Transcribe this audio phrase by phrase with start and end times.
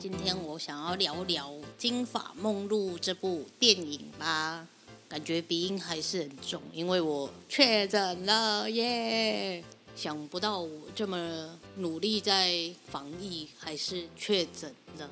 [0.00, 4.64] 今天我想要聊聊《金发梦露》这部电影吧。
[5.08, 9.64] 感觉鼻音还是很重，因为我确诊了耶！
[9.96, 15.10] 想不到我这么努力在防疫，还是确诊了。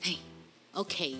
[0.00, 0.16] 嘿
[0.74, 1.16] ，OK，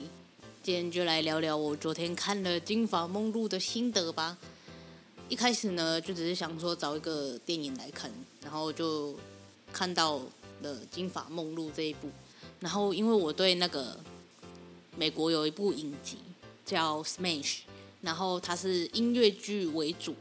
[0.62, 4.38] 今天就来聊聊我昨天看了《金发梦露》的心得吧。
[5.28, 8.08] 一开始呢，就只是想说找一个电影来看，
[8.40, 9.16] 然后就
[9.72, 10.20] 看到。
[10.60, 12.08] 了《金发梦露》这一部，
[12.60, 13.98] 然后因为我对那个
[14.96, 16.16] 美国有一部影集
[16.64, 17.42] 叫《Smash》，
[18.02, 20.14] 然后它是音乐剧为主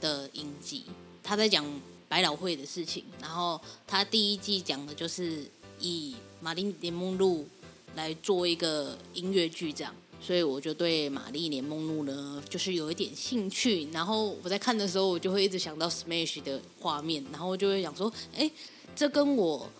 [0.00, 0.84] 的影集，
[1.22, 1.64] 他在讲
[2.08, 5.46] 百老汇的事情，然后他第一季讲的就是
[5.80, 7.46] 以玛丽莲梦露
[7.94, 18.50] 来做一个音乐剧这样，所以我就对玛丽莲梦露呢就是有一点兴趣，然后我在看的时候，我就会一直想到《Smash》的画面，然后就会想说，哎。
[18.96, 19.70] 这跟我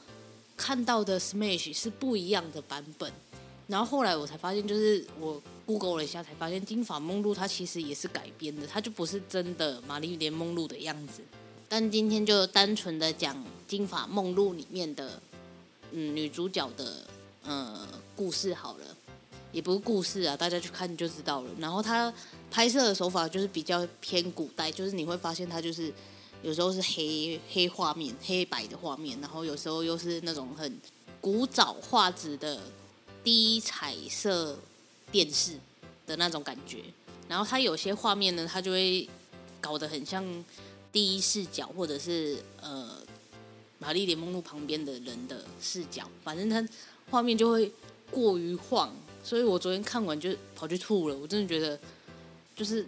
[0.59, 3.11] 看到的 Smash 是不一样的版本，
[3.69, 11.23] 然后后来我才发现，就是我 Google 了一下，才发现《金发梦露》它其实也是改编的，它就不是真的玛丽莲梦露的样子。
[11.69, 13.37] 但今天就单纯的讲
[13.69, 15.23] 《金发梦露》里面的
[15.93, 17.07] 嗯女主角的
[17.45, 18.85] 呃故事好了，
[19.53, 21.51] 也不是故事啊，大家去看就知道了。
[21.59, 22.13] 然后它
[22.51, 25.93] 拍摄的手法就是比较偏古代，就是你会发现它就是。
[26.43, 30.79] 有时候是黑黑画面，黑白的画面，然后有时候又是那种很
[31.21, 32.61] 古早画质的
[33.25, 34.57] 低彩色
[35.11, 35.59] 电视
[36.07, 36.85] 的那种感觉。
[37.29, 39.09] 然后它有些画面呢，它就会
[39.61, 40.25] 搞得很像
[40.93, 42.97] 第一视角，或者是呃
[43.79, 46.09] 玛丽莲梦露旁边的人的视角。
[46.23, 46.67] 反正它
[47.11, 47.73] 画面就会
[48.11, 48.95] 过于晃，
[49.25, 51.17] 所以我昨天看完就跑去吐了。
[51.17, 51.79] 我真的觉得
[52.55, 52.87] 就是。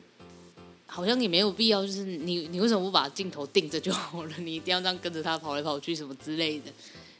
[0.92, 4.34] 好像也没有必要，就是你你为什么不把镜头定着就好了？
[4.38, 6.72] 你一定要这样跟着他跑来跑去什么之类的，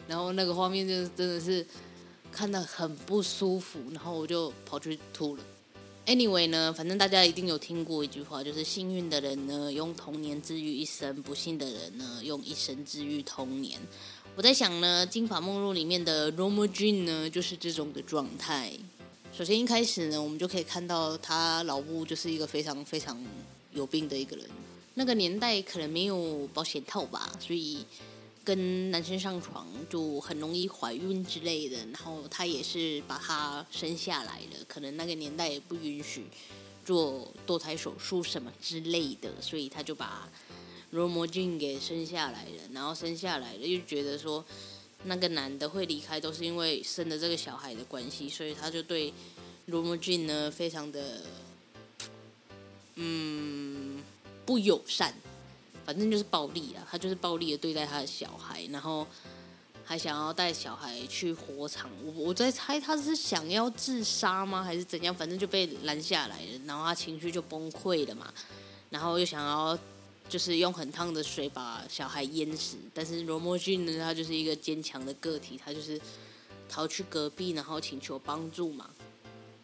[0.08, 1.64] 然后那个画面就真的是
[2.32, 5.42] 看得很不舒服，然后我就跑去吐了。
[6.06, 13.78] Anyway 呢，反正大家一定有听过一句话，就是幸运的人呢用童年治愈一生，不幸的人呢用一生治愈童年。
[14.34, 18.72] 我在想呢，《金发梦露》里面的 r o m a j e n 呢就是这种的状态。
[19.32, 23.16] 首先一开始呢，我们就可以看到他脑部就是一个非常非常。
[23.72, 24.46] 有病的一个人，
[24.94, 27.84] 那个年代可能没有保险套吧，所以
[28.42, 31.76] 跟男生上床就很容易怀孕之类的。
[31.92, 36.24] 然后他也是把他生下来了，可能那个年代也不允许
[36.84, 40.28] 做堕胎手术什么之类的，所以他就把
[40.90, 42.62] 罗摩俊给生下来了。
[42.72, 44.44] 然后生下来了，又觉得说
[45.04, 49.14] 那个男的会离开，都是因为生了这个小孩的关系，所以他就对
[49.66, 51.22] 罗摩俊呢非常的。
[53.02, 54.02] 嗯，
[54.44, 55.14] 不友善，
[55.86, 56.86] 反正就是暴力啊。
[56.90, 59.06] 他就是暴力的对待他的小孩，然后
[59.86, 61.90] 还想要带小孩去火场。
[62.04, 65.14] 我我在猜他是想要自杀吗，还是怎样？
[65.14, 68.30] 反正就被拦下来了，然后他情绪就崩溃了嘛。
[68.90, 69.78] 然后又想要
[70.28, 75.98] 就是用很烫的水把小孩淹死，但是罗摩俊呢，他就是一个坚强的个体，他就是
[76.68, 78.90] 逃去隔壁，然后请求帮助嘛。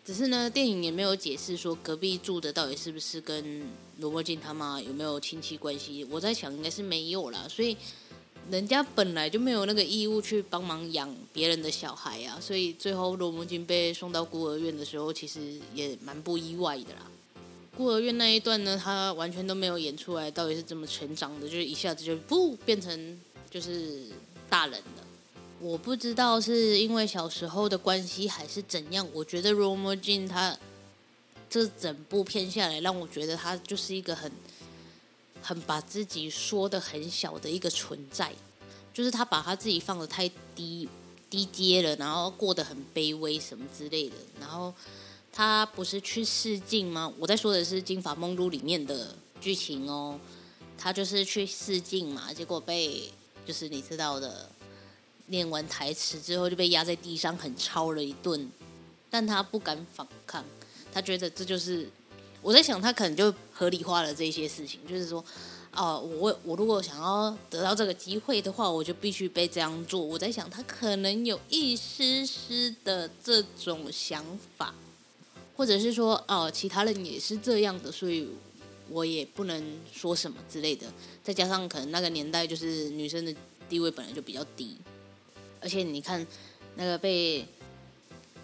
[0.07, 3.67] 只是呢，电影也没有解释说隔壁住的到底是不是跟
[3.99, 6.07] 罗摩金他妈有没有亲戚关系。
[6.09, 7.77] 我在想应该是没有啦，所以
[8.49, 12.39] 人家本来就没有那个义务去帮忙养别人的小孩啊。
[12.41, 15.41] 所以最后罗摩金被送到孤儿院的时候，其实
[15.75, 17.11] 也蛮不意外的啦。
[17.77, 23.21] 孤儿院那一段呢，他完全都没有演出来到底是怎么成长的，就是一下子就不变成
[23.51, 24.05] 就是
[24.49, 25.06] 大人了。
[25.61, 30.57] 我不知道是因为小时候的关系还是怎样，我觉得罗摩金他
[31.49, 34.31] 这整部片下来，让我觉得他就是一个很
[35.41, 38.33] 很把自己说的很小的一个存在，
[38.93, 40.89] 就是他把他自己放的太低
[41.31, 44.17] 低阶了，然后过得很卑微什么之类的。
[44.41, 44.75] 然后
[45.33, 47.13] 他不是去试镜吗？
[47.19, 50.19] 我在说的是《金发梦露》里面的剧情哦。
[50.79, 53.11] 他就是去试镜嘛，结果被
[53.47, 54.47] 就是你知道的，
[55.27, 58.51] 念完台词之后就被压在地上狠抄了一顿，
[59.11, 60.45] 但他不敢反抗，
[60.93, 61.89] 他觉得这就是
[62.43, 65.25] 我在想，他可能就合理化了这些事情，就是说。
[65.79, 70.01] 哦，我我如果想要得到这个机会的话，我就必须被这样做。
[70.01, 74.25] 我在想，他可能有一丝丝的这种想
[74.57, 74.75] 法，
[75.55, 78.27] 或者是说，哦，其他人也是这样的，所以
[78.89, 79.63] 我也不能
[79.93, 80.87] 说什么之类的。
[81.23, 83.37] 再加上可能那个年代就是女生的
[83.69, 84.79] 地位本来就比较低，
[85.61, 86.27] 而且你看
[86.75, 87.47] 那个被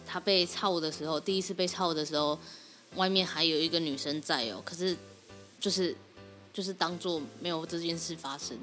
[0.07, 2.39] 他被操的时候，第一次被操的时候，
[2.97, 4.97] 外面还有一个女生在哦，可是
[5.61, 5.97] 就是。
[6.55, 8.55] 就是当做没有这件事发生，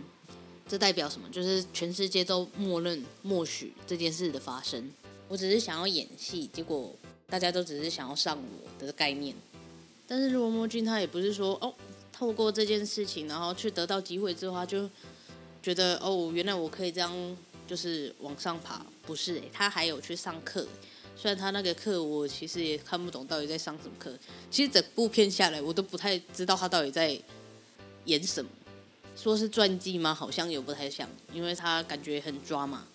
[0.67, 1.27] 这代表什么？
[1.31, 4.91] 就是全世界都默认、默许这件事的发生。
[5.27, 6.93] 我只是想要演戏，结果
[7.27, 9.35] 大家都只是想要上我的概念。
[10.05, 11.73] 但是罗摩君他也不是说哦，
[12.13, 14.87] 透过这件事情，然后去得到机会之后，他就
[15.63, 17.11] 觉得哦，原来我可以这样，
[17.69, 18.85] 就是往上爬。
[19.05, 20.67] 不是诶，他还有去上课。
[21.15, 24.17] 虽然他那个课我其实也看不懂到底在上什么课。
[24.49, 27.21] 其实整部片下来，我都不太知道他到底在。
[28.05, 28.49] 演什么？
[29.15, 30.15] 说是传记吗？
[30.15, 32.85] 好像也不太像，因为他感觉很抓嘛。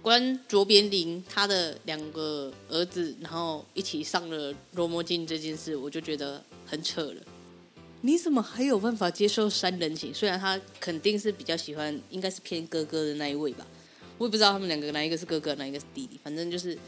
[0.00, 7.22] 关卓别林他的两个儿子，然后一起上了罗摩镜这件事，我就觉得很扯了。
[8.00, 10.14] 你怎么还有办法接受三人行？
[10.14, 13.66] 虽然他肯定是比较喜欢，应该是偏哥哥的那一位吧。
[14.22, 16.20] 我也不知道他们两个哪一个是哥哥，哪一个是弟弟。
[16.22, 16.78] 反正就是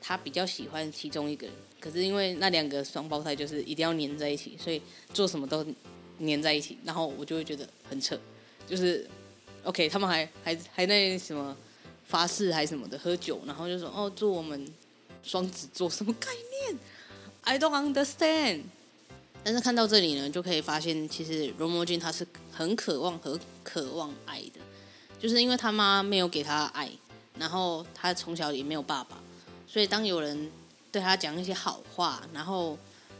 [0.00, 1.54] 他比较喜欢其中一个人。
[1.78, 4.80] 可是因为那两个双胞胎就是一定要黏在一起，所以
[5.12, 5.66] 做什么都。
[6.22, 8.14] 黏在一起，然后我就会觉得很扯，
[8.68, 9.08] 就是
[9.62, 11.56] ，OK，他们还还还那什么
[12.04, 14.70] 发誓还什么的喝酒，然后就说哦，做我们
[15.22, 16.28] 双子座什么概
[16.68, 16.78] 念
[17.40, 18.64] ？I don't understand。
[19.42, 24.60] 但是看到这里呢，就可以发现其实罗摩君他是很渴望和渴望爱的，
[25.20, 26.90] 就是因为他妈没有给他爱，
[27.38, 29.20] 然后他从小也没有爸爸，
[29.68, 30.50] 所以当有人
[30.90, 32.76] 对他讲一些好话，然后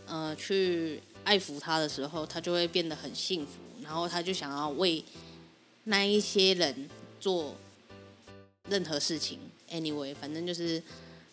[0.07, 1.01] 呃去。
[1.23, 3.53] 爱抚他的时候，他就会变得很幸福，
[3.83, 5.05] 然后他就想要为
[5.85, 6.89] 那一些人
[7.21, 7.55] 做
[8.71, 9.39] 任何事情。
[9.71, 10.83] Anyway，反正就是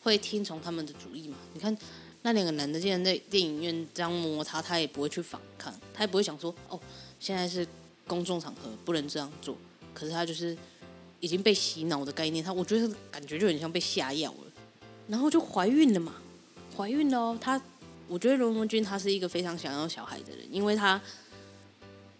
[0.03, 1.37] 会听从他们的主意嘛。
[1.53, 1.75] 你看
[2.21, 6.77] 那两个男的竟然在电影院这样摸他，他也不会去反抗，他也不会想说：“哦，
[7.17, 7.65] 现在是
[8.05, 9.55] 公众场合，不能这样做。”
[9.97, 10.55] 可是他就是
[11.19, 14.51] 已经被洗脑的概念，他我觉得感觉就很像被下药了，
[15.07, 16.13] 然后就怀孕了嘛，
[16.75, 17.59] 怀孕了哦，他。
[18.09, 21.01] 我觉得罗摩君他是一个非常想要小孩的人，因为他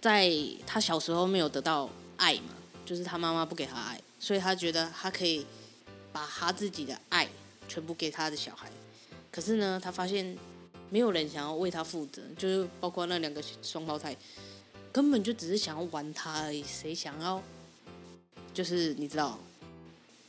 [0.01, 0.29] 在
[0.65, 2.53] 他小时候没有得到爱嘛，
[2.85, 5.45] 就是他妈妈不给他爱，所以他觉得他可以
[6.12, 7.25] 把他自己的爱
[7.69, 8.69] 全部给他的小孩。
[9.31, 10.38] 可是呢，他发现
[10.89, 14.13] 没有人想要为他负责，就是包括那两个双胞胎，
[14.91, 17.41] 根本就只是想要玩他而已，谁想要
[18.57, 19.38] 就是你知道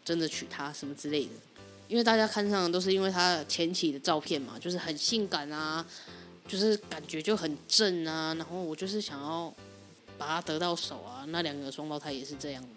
[0.04, 1.30] 真的娶她什么之类的。
[1.88, 5.82] 因为大家看上的都是因为她前期的照片嘛，就是很性感啊，
[6.46, 9.50] 就是感觉就很正啊，然后我就是想要
[10.18, 11.24] 把她得到手啊。
[11.28, 12.68] 那两个双胞胎也是这样嘛，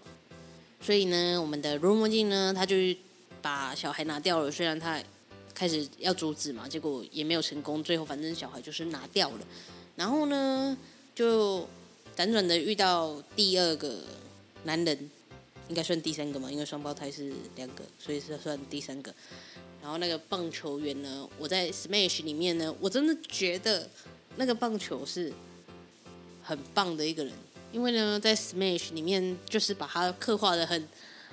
[0.81, 2.77] 所以呢，我们的罗摩镜呢，他就
[3.41, 4.49] 把小孩拿掉了。
[4.49, 4.97] 虽然他
[5.53, 7.83] 开始要阻止嘛，结果也没有成功。
[7.83, 9.39] 最后反正小孩就是拿掉了，
[9.97, 10.77] 然后呢，
[11.13, 11.67] 就
[12.15, 14.03] 辗转的遇到第二个
[14.63, 15.09] 男人。
[15.71, 19.13] 应该算第三个嘛，因为双胞胎是两个，所以是算第三个。
[19.81, 23.89] 然后那个棒球员呢，我在 Smash 里面呢，我真的觉得
[24.35, 25.31] 那个棒球是
[26.43, 27.31] 很棒的一个人，
[27.71, 30.85] 因为呢，在 Smash 里面就是把他刻画的很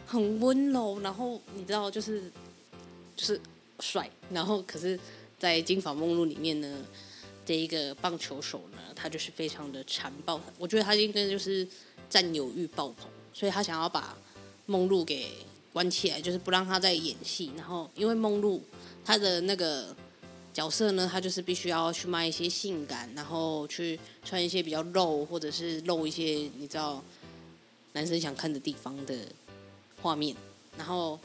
[0.07, 2.31] 很温柔，然后你知道就是
[3.17, 3.41] 就是
[3.81, 4.97] 帅，然后可是，
[5.37, 6.87] 在金发梦露里面呢，
[7.45, 11.67] 这一个棒球手呢，他就是非常的残暴，我觉得他应该就是
[12.09, 14.17] 占有欲爆棚，所以他想要把。
[14.69, 15.29] 梦露给
[15.73, 17.51] 关起来，就是不让他再演戏。
[17.57, 18.63] 然后，因为梦露
[19.03, 19.97] 他的那个
[20.53, 27.03] 角色呢，他就是必须要去卖一些性感，然后去穿一些比较露，或者是露一些你知道
[27.95, 29.15] 男生想看的地方的
[30.03, 30.37] 画面。
[30.77, 31.19] 然后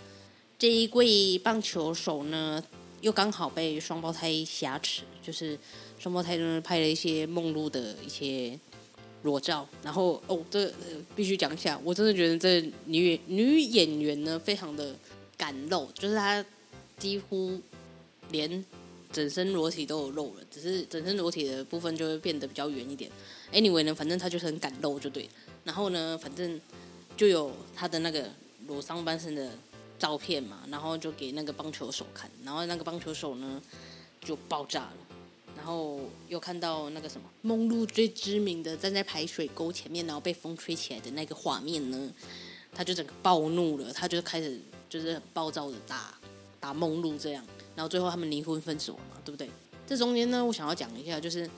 [0.58, 2.64] 这一位棒球手呢，
[3.02, 5.60] 又刚好被双胞胎挟持，就是
[6.00, 8.58] 双胞胎呢拍了一些梦露的一些。
[9.24, 10.72] 裸照，然后哦，这
[11.16, 14.96] 必须讲一下，我真的觉得这女女演员呢，非常的
[15.38, 16.46] 敢露，就是她
[16.98, 17.60] 几乎
[18.32, 18.64] 连
[19.12, 23.10] 整身裸体都有露了，只是整身裸体的部分就会变得比较圆一点。
[23.52, 25.30] Anyway 呢，反正她就是很敢露，就对。
[25.64, 26.60] 然后呢，反正
[27.16, 28.30] 就有她的那个
[28.68, 29.52] 裸上半身的
[29.98, 33.62] 照片嘛，然后就给那个棒球手看，然后那个棒球手呢
[34.22, 34.94] 就爆炸了，
[35.64, 42.12] 然后又看到那个什么梦露最知名的站在排水沟前面，然后被风吹起来的那个画面呢，
[42.74, 46.14] 他就整个暴怒了，他就开始就是很暴躁的打
[46.60, 47.46] 打梦露这样，
[47.78, 49.50] 然后最后他们离婚分手了嘛，对不对？
[49.88, 51.50] 这中间呢，我想要讲一下，就是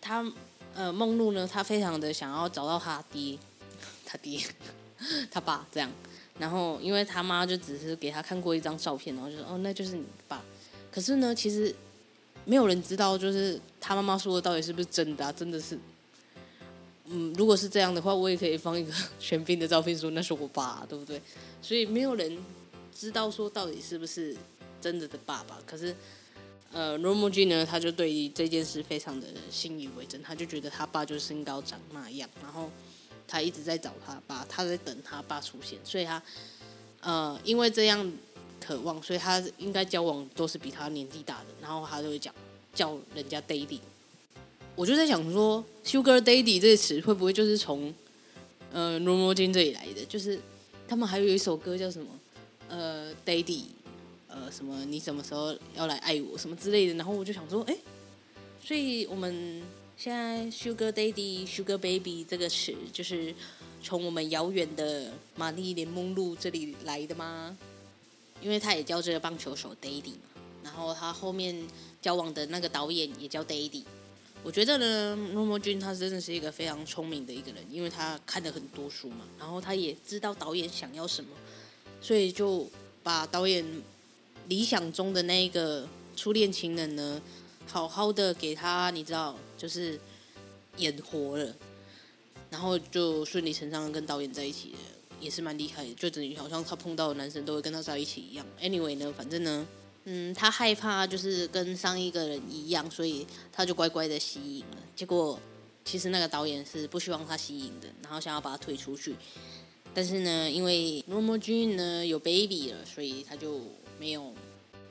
[0.00, 0.24] 他
[0.72, 3.36] 呃梦露呢，他非常的想要找到他爹，
[4.06, 4.40] 他爹，
[5.32, 5.90] 他爸这样。
[6.38, 10.40] 然后，因为他妈就只是给他看过一张照片，然后就说：“哦，那就是你爸。”
[10.92, 11.74] 可是呢，其实
[12.46, 15.30] 没有人知道，就是他妈妈说的到底是不是真的啊？
[15.30, 15.78] 真的是，
[17.04, 21.20] 嗯，如果是这样的话，我也可以放一个玄彬的照片，说那是我爸，对不对？
[21.60, 22.38] 所以没有人
[22.94, 24.34] 知道说到底是不是
[24.80, 25.58] 真的的爸爸。
[25.66, 25.94] 可是，
[26.72, 32.70] 呃，罗摩君呢，他就对于这件事非常的信以为真，他就觉得他爸就是身高长那样，然后。
[33.28, 36.22] 他一直在找他爸，他在等他爸出现，所以他，
[37.00, 38.12] 呃，因为这样
[38.60, 42.34] 渴望，所以他应该交往都是比他年纪大的，然后他就会讲
[42.74, 43.78] 叫人家 daddy。
[44.74, 47.94] 我就在想说，sugar daddy 这个词会不会就是从
[48.72, 50.04] 呃罗摩金这里来的？
[50.04, 50.38] 就是
[50.86, 52.06] 他们还有一首歌叫什么？
[52.68, 53.62] 呃，daddy，
[54.28, 56.94] 呃，什么你什么时候要来爱我什么之类的？
[56.94, 57.76] 然后我就想说，哎，
[58.62, 59.62] 所以我们。
[59.98, 63.34] 现在 “sugar daddy”、“sugar baby” 这个词就是
[63.82, 67.56] 从我们遥远的玛丽莲梦露这里来的吗？
[68.40, 71.56] 因为他也叫这个棒球手 “daddy” 嘛，然后他后面
[72.00, 73.84] 交往的那个导演也叫 “daddy”。
[74.42, 81.30] 我觉得呢，罗摩君他真的是一个非常聪明的一个人，因为他看了很多书嘛，然后他也知道导演想要什么，
[82.00, 82.68] 所以就
[83.02, 83.64] 把导演
[84.48, 87.20] 理想中的那一个初恋情人呢。
[87.68, 89.98] 好好的给他，你知道，就是
[90.76, 91.52] 演活了，
[92.48, 94.78] 然后就顺理成章的跟导演在一起了，
[95.20, 98.44] 也是蛮厉害的，就等于好像他碰到的男生都会跟他在一起一样。
[98.60, 99.66] Anyway 呢，反正呢，
[100.04, 104.78] 嗯，他害怕就是跟上一个人一样，所以他就乖乖的吸引了。
[104.94, 105.38] 结果
[105.84, 109.14] 其实那个导演是不希望他吸引的，然后想要把他推出去，
[109.94, 113.60] 但是呢，因为罗摩君呢有 baby 了，所以他就
[113.98, 114.34] 没有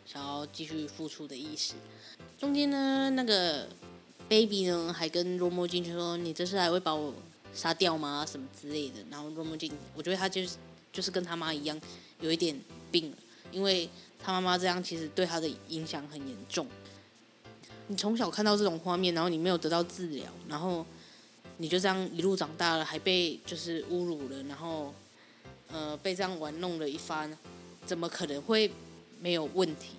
[0.05, 1.74] 想要继续付出的意思。
[2.38, 3.67] 中间呢，那个
[4.27, 7.13] baby 呢，还跟罗摩君就说：“你这次还会把我
[7.55, 8.24] 杀掉吗？
[8.29, 10.57] 什么之类的。”然后罗摩君，我觉得他就是
[10.93, 11.81] 就是跟他妈一样，
[12.19, 12.55] 有一点
[12.91, 13.17] 病了，
[13.51, 13.89] 因为
[14.24, 16.67] 他妈妈这样其实对他的影响很严重。
[17.88, 20.85] 你从小看到这种画面，然后你没有得到治疗，然后
[21.57, 24.93] 你就这样一路长大了，还被就是侮辱了，然后
[25.71, 27.35] 呃被这样玩弄了一番，
[27.85, 28.69] 怎么可能会
[29.21, 29.93] 没有问题？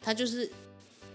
[0.00, 0.50] 他就是。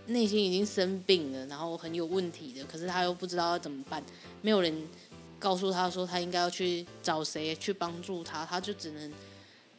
[0.10, 4.02] 内心已经生病了，然后很有问题的，可是他又不知道要怎么办，
[4.42, 4.74] 没有人
[5.40, 9.14] 告诉他说他应该要去找谁去帮助他，他就只能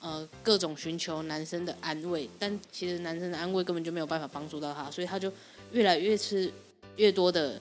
[0.00, 5.32] 呃各种寻求男生的安慰，但其实男生的安慰根本就没有办法帮助到他，所以他就
[5.72, 6.52] 越来越吃
[6.96, 7.60] 越多的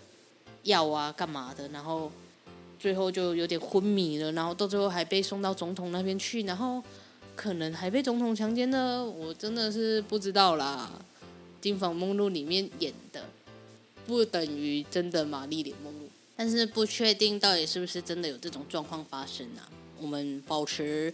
[0.64, 2.12] 药啊干嘛的，然后
[2.80, 6.84] 最后就有点昏迷了，然后到最后还被送到总统那边去，然后
[7.36, 10.92] 可能还被总统强奸呢，我真的是不知道啦。
[11.60, 13.26] 金房梦露里面演的
[14.06, 16.07] 不等于真的玛丽莲梦露，
[16.38, 19.68] 但是不确定到底是不是真的有这种状况发生啊？
[20.00, 21.14] 我们保持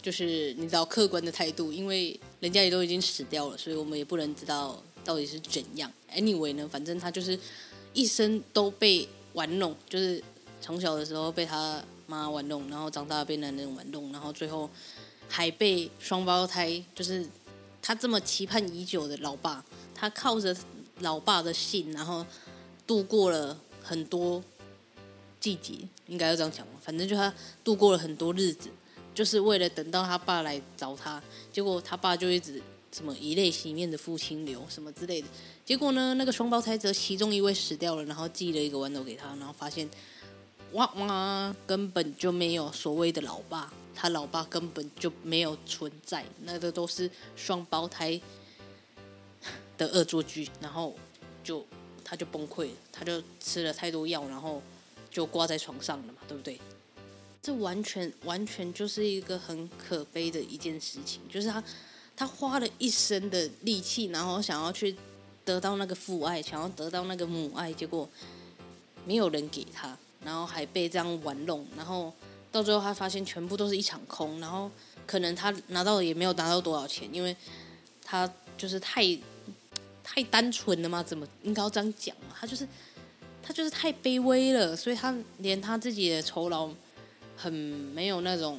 [0.00, 5.90] 就是你知道客观的态度，因为人家也都已经死掉了，所以我们也不能知道到底是怎样。
[6.14, 7.36] Anyway 呢，反正他就是
[7.92, 10.22] 一生都被玩弄，就是
[10.60, 14.70] 从小的时候被他妈玩弄，然后长大被男人玩弄，然后最后
[15.28, 17.26] 还被双胞胎就是。
[17.84, 20.56] 他这么期盼已久的老爸，他靠着
[21.00, 22.24] 老爸的信，然后
[22.86, 24.42] 度过了很多
[25.40, 25.74] 季节，
[26.06, 26.72] 应该要这样讲吧。
[26.80, 27.32] 反正就他
[27.64, 28.70] 度过了很多日子，
[29.14, 31.22] 就是为了等到他爸来找他。
[31.52, 32.62] 结果他爸就一直
[32.92, 35.28] 什么以泪洗面的父亲流什么之类的。
[35.64, 39.88] 结果呢，那个双胞胎则其中一位死掉了，然后寄了一个豌豆给他，然后发现
[40.72, 43.72] 哇哇根本就没有所谓的老爸。
[43.94, 48.20] 他老爸根本就没有存在，那个都是双胞胎
[49.76, 50.96] 的恶作剧，然后
[51.44, 51.64] 就
[52.12, 54.60] 他就崩溃了，他就吃了太多药，然后
[55.10, 56.60] 就挂在床上了嘛，对不对？
[57.40, 61.64] 这完全完全就是一个很可悲的一件事情，就是他
[62.14, 64.94] 他花了一生的力气，然后想要去
[65.42, 68.06] 得到那个父爱，想要得到那个母爱，结果
[69.06, 72.12] 没有人给他，然后还被这样玩弄，然后。
[72.52, 74.70] 到最后，他发现全部都是一场空，然后
[75.06, 77.34] 可能他拿到也没有拿到多少钱，因为
[78.04, 79.02] 他就是太
[80.04, 82.34] 太单纯了吗，怎么应该要这样讲啊？
[82.40, 82.66] 他就是
[83.42, 86.70] 他就是太卑微了，所以他连他自己的酬劳
[87.36, 88.58] 很没有那种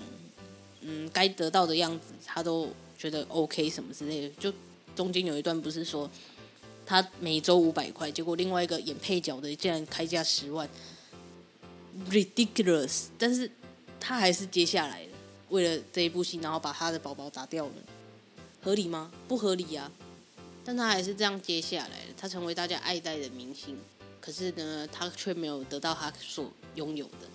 [0.81, 4.29] 嗯，该得到的样子，他都觉得 OK 什么之类的。
[4.39, 4.53] 就
[4.95, 6.09] 中间有一段不是说
[6.85, 10.67] 他每周五百块，结果另外一个演配角的竟然开价十万
[12.09, 13.05] ，ridiculous。
[13.17, 13.49] 但是
[13.99, 15.09] 他还是接下来了，
[15.49, 17.73] 为了这一部戏，然后把他的宝宝打掉了，
[18.61, 19.11] 合理吗？
[19.27, 19.89] 不合理啊。
[20.65, 23.77] 但他还是这样接下来，他成为大家爱戴的明星。
[24.19, 27.27] 可是呢，他却没有得到他所拥有的。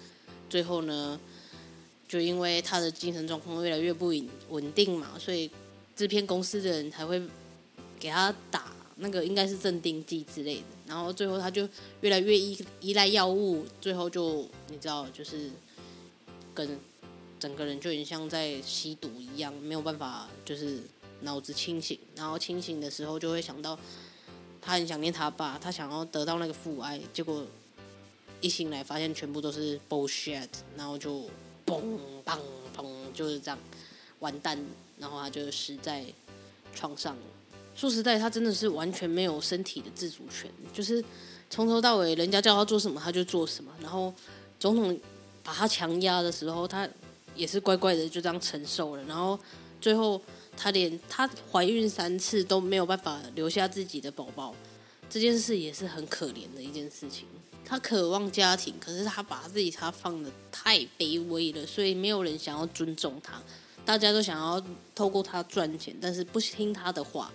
[0.49, 1.21] 最后呢，
[2.09, 5.51] 就因为他的精神状况越来越不稳稳定嘛，所以
[5.95, 7.23] 制片公司的人才会
[8.01, 10.63] 给他打那个应该是镇定剂之类的。
[10.87, 11.69] 然后最后他就
[12.01, 15.51] 越来越依依赖药物，最后就你知道，就是
[16.55, 16.67] 跟
[17.39, 20.81] 整个人就有点像在吸毒一样，没有办法就是
[21.21, 21.99] 脑子清醒。
[22.17, 23.79] 然后清醒的时候就会想到。
[24.61, 27.43] 他很想念他爸，他想要得到那个父爱，结果
[28.41, 31.23] 一醒来发现全部都是 bullshit，然后就
[31.65, 31.81] 嘣
[32.23, 32.39] 嘣
[32.77, 32.85] 嘣，
[33.15, 33.59] 就是这样
[34.19, 34.59] 完蛋，
[34.99, 36.05] 然后他就死在
[36.75, 37.17] 床上。
[37.75, 41.03] 说实在，他真的是完全没有身体的自主权，就是
[41.49, 44.13] 从头到尾，人家叫他做什么他就做什么，然后
[44.59, 45.01] 总统
[45.43, 46.87] 把他强压的时候，他
[47.35, 49.39] 也是乖乖的就这样承受了，然后
[49.81, 50.21] 最后。
[50.59, 54.53] 她连她怀孕三次都没有办法留下自己的宝宝，
[55.09, 57.27] 这件事也是很可怜的一件事情。
[57.65, 63.41] 她渴望家庭，可是她把自己她放得太卑微了，所以没有人想要尊重她。
[63.85, 64.63] 大家都想要
[64.95, 67.33] 透过她赚钱，但是不听她的话，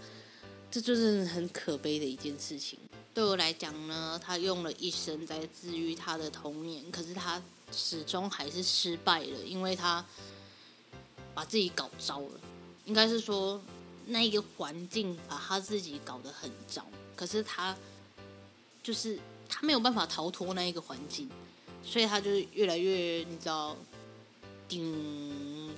[0.70, 2.78] 这就是很可悲的一件事情。
[3.14, 10.04] 对我来讲呢，她用了一生在治愈她的童年，可是她始终还是失败了，因为她
[11.34, 12.40] 把自己搞糟了。
[12.86, 13.62] 应该是说，
[14.08, 16.86] 那一个环境把他自己搞得很糟，
[17.16, 17.76] 可是他
[18.82, 21.30] 就是他没有办法逃脱那一个环境，
[21.84, 23.78] 所以他就越来越你知道，
[24.68, 25.74] 顶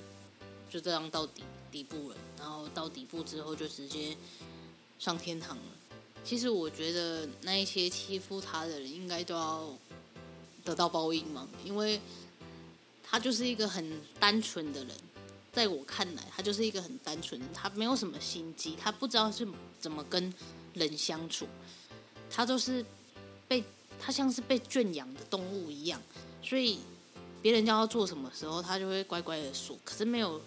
[0.68, 4.16] 就这样到底底部了，然后到底部之后就直接
[4.98, 5.62] 上天堂了。
[6.24, 9.68] 其实我觉得那一些欺负他的人应该都要
[10.64, 12.00] 得到报应嘛，因为
[13.04, 14.90] 他就是一个很单纯的人。
[15.56, 19.48] 在我看来，他就是一个很单纯的，他没有什么心机，他不知道是
[19.80, 20.30] 怎么跟
[20.74, 21.48] 人相处，
[22.30, 22.84] 他都是
[23.48, 23.64] 被
[23.98, 25.98] 他像是被圈养的动物一样，
[26.42, 26.80] 所以
[27.40, 29.78] 别人叫他做什么时候，他就会乖乖的说。
[29.82, 30.38] 可是没有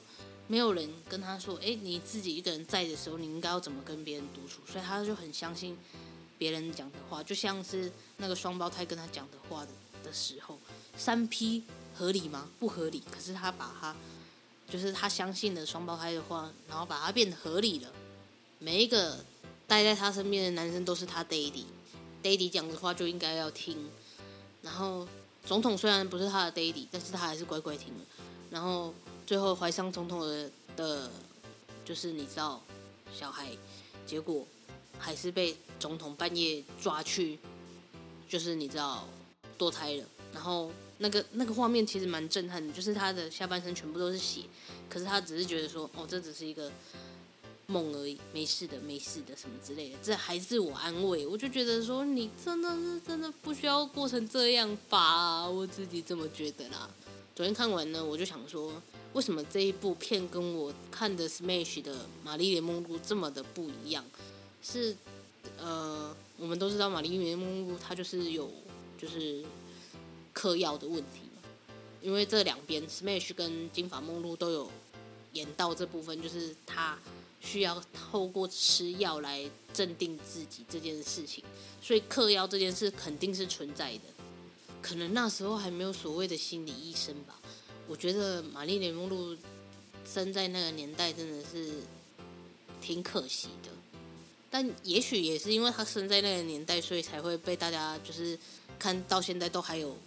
[0.45, 5.75] 没有人跟他说，哎，你自己一个人在的时候，你应该要怎么跟别人独处，所以他就很相信
[6.37, 9.71] 别人讲的话，就像是那个双胞胎跟他讲的话的
[10.03, 10.59] 的时候，
[10.95, 11.63] 三 P
[11.95, 12.47] 合理吗？
[12.59, 13.01] 不合理。
[13.09, 13.95] 可是他把他。
[14.69, 17.91] 就是他相信了双胞胎的话，然后把它变得合理了。
[18.59, 19.17] 每一个
[19.65, 23.89] 待在他身边的男生都是他 daddy，daddy 讲的话就应该要听。
[24.61, 25.07] 然后
[25.43, 28.05] 总统虽然不是他的 daddy，但是他还是乖乖听了。
[28.51, 28.93] 然后
[29.25, 31.09] 最后怀上总统的的，
[31.83, 32.61] 就是你知道，
[33.11, 33.49] 小孩，
[34.05, 34.45] 结果
[34.97, 37.39] 还是被总统半夜抓去，
[38.27, 39.07] 就是你知道
[39.57, 40.05] 堕胎了。
[40.31, 40.71] 然后。
[41.01, 44.41] 那个那个画面其实蛮震撼的，就是他的下半身全部都是血，
[44.89, 46.69] 可是他只是觉得说，哦，这只是一个
[47.67, 51.25] 梦而已，没事的，没事的，什么之类的，这还自我安慰。
[51.25, 56.89] 我就觉得说，你真的是真的不需要过成这样吧，我自己这么觉得啦。
[57.33, 58.73] 昨天看完呢，我就想说，
[59.13, 64.03] 为什么这一部片跟我看的 Smash 的玛丽莲梦露这么的不一样？
[64.61, 64.97] 是
[65.57, 68.51] 呃，我们都知道玛丽莲梦露她就是有
[68.97, 69.45] 就是。
[70.39, 71.27] 嗑药的问题，
[72.01, 74.71] 因为这两边 Smash 跟金发梦露都有
[75.33, 76.97] 演到这部分，就是他
[77.41, 81.43] 需要透过吃药来镇定自己这件事情，
[81.81, 84.03] 所以嗑药这件事肯定是存在的。
[84.81, 87.37] 可能那时候还没有所谓的心理医生吧。
[87.85, 89.35] 我觉得玛丽莲梦露
[90.05, 91.81] 生在那个年代真的是
[92.81, 93.69] 挺可惜的，
[94.49, 98.39] 但也许也是因为她生在那个年代，所以才会被大家就是
[98.79, 99.97] 看到现在都还有。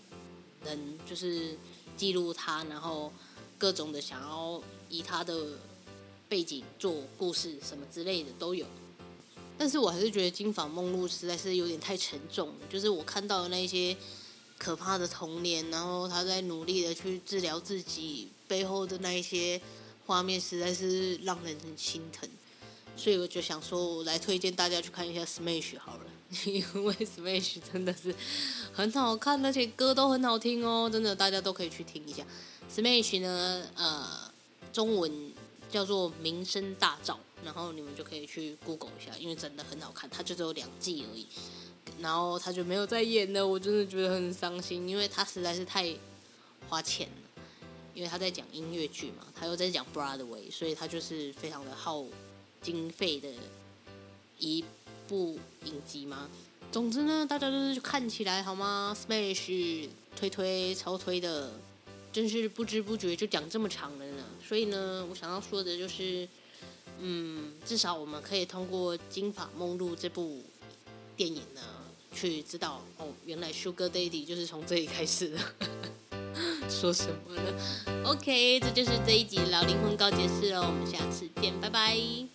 [0.65, 1.57] 人就是
[1.97, 3.13] 记录他，然后
[3.59, 5.47] 各种的想要以他的
[6.29, 8.67] 背景做故事什么之类的都有，
[9.59, 12.55] 但是我还是觉得金发梦露实在是有点太沉重了。
[12.71, 13.97] 就是我看到的那些
[14.59, 19.61] 可怕的童年，然后他在努力的去治疗自己背后的那一些
[20.07, 22.29] 画面，实在是让人很心疼。
[22.97, 26.05] 所以我就想说，我来推荐大家去看一下《Smash》好了。
[26.45, 28.15] 因为 Smash 真的是
[28.73, 32.25] 很好看，而且歌都很好听哦，真的大家都可以去听一下。
[32.71, 34.31] Smash 呢，呃，
[34.73, 35.33] 中文
[35.71, 37.15] 叫做《名声大噪》，
[37.45, 40.09] 然后你们就可以去 Google 一下，因为真的很好看。
[40.09, 41.27] 它就只有两季而已，
[42.01, 45.95] 然后他就没有再演了，我真的觉得很伤心，因为他实在是太
[46.69, 47.15] 花钱了。
[47.95, 52.03] 因为他在讲音乐剧嘛，他又在讲 Broadway，所以他就是非常的耗
[52.63, 53.29] 经费的
[54.39, 54.65] 一
[55.07, 56.29] 部影集嘛。
[56.71, 61.53] 总之呢，大家都是看起来好吗？Smash 推推超推的，
[62.11, 64.25] 真是不知不觉就讲这么长了呢。
[64.43, 66.27] 所以呢，我想要说的就是，
[66.99, 70.43] 嗯，至少我们可以通过《金发梦露》这部
[71.15, 71.61] 电影呢，
[72.15, 75.39] 去知道哦，原来 Sugar Daddy 就是从这里开始的。
[76.71, 82.32] 说什么呢？OK，这就是这一集老灵魂告解室哦，我们下次见，拜拜。